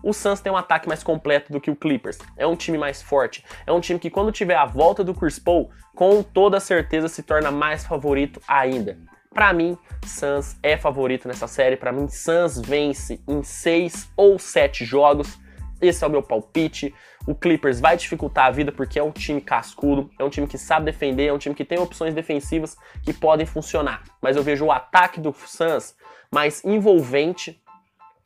O 0.03 0.13
Suns 0.13 0.39
tem 0.39 0.51
um 0.51 0.57
ataque 0.57 0.87
mais 0.87 1.03
completo 1.03 1.51
do 1.51 1.59
que 1.59 1.71
o 1.71 1.75
Clippers. 1.75 2.17
É 2.37 2.45
um 2.45 2.55
time 2.55 2.77
mais 2.77 3.01
forte. 3.01 3.43
É 3.65 3.71
um 3.71 3.79
time 3.79 3.99
que 3.99 4.09
quando 4.09 4.31
tiver 4.31 4.55
a 4.55 4.65
volta 4.65 5.03
do 5.03 5.13
Chris 5.13 5.39
Paul, 5.39 5.69
com 5.95 6.21
toda 6.21 6.59
certeza 6.59 7.07
se 7.07 7.23
torna 7.23 7.51
mais 7.51 7.85
favorito 7.85 8.41
ainda. 8.47 8.97
Para 9.33 9.53
mim, 9.53 9.77
Suns 10.05 10.57
é 10.63 10.77
favorito 10.77 11.27
nessa 11.27 11.47
série. 11.47 11.77
Para 11.77 11.91
mim, 11.91 12.07
Suns 12.07 12.59
vence 12.59 13.21
em 13.27 13.43
6 13.43 14.09
ou 14.15 14.39
7 14.39 14.85
jogos. 14.85 15.39
Esse 15.81 16.03
é 16.03 16.07
o 16.07 16.09
meu 16.09 16.23
palpite. 16.23 16.93
O 17.27 17.35
Clippers 17.35 17.79
vai 17.79 17.97
dificultar 17.97 18.45
a 18.45 18.51
vida 18.51 18.71
porque 18.71 18.97
é 18.99 19.03
um 19.03 19.11
time 19.11 19.41
cascudo, 19.41 20.09
é 20.17 20.23
um 20.23 20.29
time 20.29 20.47
que 20.47 20.57
sabe 20.57 20.85
defender, 20.85 21.27
é 21.27 21.33
um 21.33 21.37
time 21.37 21.55
que 21.55 21.65
tem 21.65 21.79
opções 21.79 22.13
defensivas 22.13 22.75
que 23.03 23.13
podem 23.13 23.45
funcionar. 23.45 24.03
Mas 24.21 24.35
eu 24.35 24.43
vejo 24.43 24.65
o 24.65 24.71
ataque 24.71 25.19
do 25.19 25.33
Suns 25.33 25.95
mais 26.31 26.63
envolvente 26.63 27.61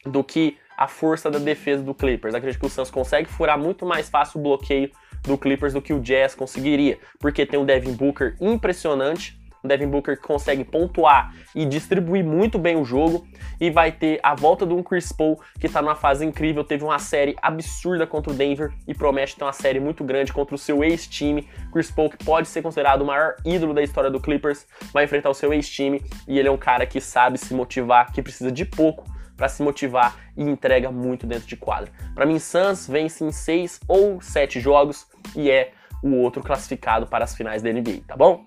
do 0.06 0.24
que 0.24 0.58
a 0.78 0.88
força 0.88 1.30
da 1.30 1.40
defesa 1.40 1.84
do 1.84 1.94
Clippers. 1.94 2.34
Acredito 2.34 2.60
que 2.60 2.66
o 2.66 2.70
Suns 2.70 2.90
consegue 2.90 3.30
furar 3.30 3.58
muito 3.58 3.86
mais 3.86 4.10
fácil 4.10 4.40
o 4.40 4.44
bloqueio 4.44 4.90
do 5.24 5.38
Clippers 5.38 5.74
do 5.74 5.82
que 5.82 5.94
o 5.94 6.00
Jazz 6.00 6.34
conseguiria, 6.34 7.00
porque 7.20 7.46
tem 7.46 7.60
um 7.60 7.66
Devin 7.66 7.94
Booker 7.94 8.36
impressionante, 8.42 9.40
o 9.64 9.68
Devin 9.68 9.88
Booker 9.88 10.20
consegue 10.20 10.64
pontuar 10.64 11.34
e 11.56 11.66
distribuir 11.66 12.24
muito 12.24 12.58
bem 12.58 12.76
o 12.76 12.86
jogo. 12.86 13.26
E 13.60 13.70
vai 13.70 13.92
ter 13.92 14.20
a 14.24 14.34
volta 14.34 14.66
de 14.66 14.74
um 14.74 14.82
Chris 14.82 15.12
Paul 15.12 15.40
que 15.60 15.68
está 15.68 15.82
numa 15.82 15.96
fase 15.96 16.26
incrível. 16.26 16.64
Teve 16.64 16.84
uma 16.84 17.00
série 17.00 17.36
absurda 17.42 18.08
contra 18.08 18.32
o 18.32 18.36
Denver 18.36 18.74
e 18.88 18.94
promete 18.94 19.36
ter 19.36 19.44
uma 19.44 19.54
série 19.54 19.80
muito 19.80 20.04
grande 20.04 20.34
contra 20.34 20.56
o 20.56 20.58
seu 20.58 20.84
ex-time. 20.84 21.48
Chris 21.72 21.92
Paul, 21.92 22.10
que 22.10 22.24
pode 22.24 22.48
ser 22.48 22.62
considerado 22.62 23.02
o 23.02 23.06
maior 23.06 23.36
ídolo 23.46 23.74
da 23.74 23.84
história 23.84 24.10
do 24.10 24.20
Clippers, 24.20 24.66
vai 24.92 25.04
enfrentar 25.04 25.30
o 25.30 25.34
seu 25.34 25.54
ex-time. 25.54 26.02
E 26.28 26.40
ele 26.40 26.48
é 26.48 26.52
um 26.52 26.58
cara 26.58 26.86
que 26.86 27.00
sabe 27.00 27.38
se 27.38 27.54
motivar, 27.54 28.12
que 28.12 28.22
precisa 28.22 28.52
de 28.52 28.66
pouco 28.66 29.06
para 29.38 29.50
se 29.50 29.64
motivar 29.64 30.16
e 30.38 30.44
entrega 30.44 30.92
muito 30.92 31.26
dentro 31.26 31.48
de 31.48 31.56
quadra. 31.56 31.92
Para 32.14 32.28
mim, 32.28 32.38
Suns 32.38 32.88
vence 32.88 33.24
em 33.24 33.32
seis 33.32 33.80
ou 33.88 34.22
sete 34.22 34.60
jogos 34.60 35.08
e 35.36 35.50
é 35.50 35.72
o 36.04 36.16
outro 36.16 36.44
classificado 36.44 37.08
para 37.08 37.24
as 37.24 37.36
finais 37.36 37.62
da 37.62 37.72
NBA, 37.72 38.02
tá 38.08 38.16
bom? 38.16 38.46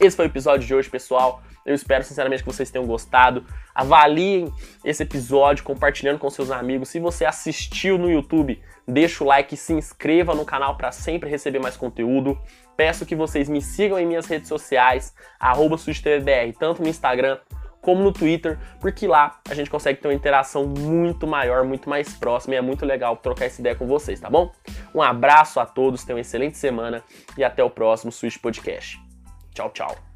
Esse 0.00 0.16
foi 0.16 0.26
o 0.26 0.28
episódio 0.28 0.66
de 0.66 0.74
hoje, 0.74 0.90
pessoal. 0.90 1.42
Eu 1.64 1.74
espero 1.74 2.04
sinceramente 2.04 2.42
que 2.42 2.52
vocês 2.52 2.70
tenham 2.70 2.86
gostado. 2.86 3.44
Avaliem 3.74 4.52
esse 4.84 5.02
episódio 5.02 5.64
compartilhando 5.64 6.18
com 6.18 6.28
seus 6.28 6.50
amigos. 6.50 6.88
Se 6.90 7.00
você 7.00 7.24
assistiu 7.24 7.96
no 7.96 8.10
YouTube, 8.10 8.60
deixa 8.86 9.24
o 9.24 9.26
like, 9.26 9.56
se 9.56 9.72
inscreva 9.72 10.34
no 10.34 10.44
canal 10.44 10.76
para 10.76 10.92
sempre 10.92 11.30
receber 11.30 11.58
mais 11.58 11.76
conteúdo. 11.76 12.38
Peço 12.76 13.06
que 13.06 13.16
vocês 13.16 13.48
me 13.48 13.62
sigam 13.62 13.98
em 13.98 14.06
minhas 14.06 14.26
redes 14.26 14.48
sociais, 14.48 15.14
arroba 15.38 15.76
tanto 16.58 16.82
no 16.82 16.88
Instagram 16.88 17.38
como 17.80 18.02
no 18.02 18.12
Twitter, 18.12 18.58
porque 18.80 19.06
lá 19.06 19.38
a 19.48 19.54
gente 19.54 19.68
consegue 19.68 20.00
ter 20.00 20.08
uma 20.08 20.14
interação 20.14 20.66
muito 20.66 21.26
maior, 21.26 21.64
muito 21.64 21.88
mais 21.88 22.14
próxima 22.14 22.54
e 22.54 22.58
é 22.58 22.62
muito 22.62 22.84
legal 22.84 23.16
trocar 23.18 23.44
essa 23.44 23.60
ideia 23.60 23.76
com 23.76 23.86
vocês, 23.86 24.18
tá 24.18 24.30
bom? 24.30 24.50
Um 24.94 25.02
abraço 25.02 25.60
a 25.60 25.66
todos, 25.66 26.02
tenham 26.02 26.16
uma 26.16 26.22
excelente 26.22 26.56
semana 26.56 27.04
e 27.36 27.44
até 27.44 27.62
o 27.62 27.68
próximo 27.68 28.10
Switch 28.10 28.38
Podcast. 28.38 29.03
Tchau, 29.54 29.70
tchau. 29.72 30.13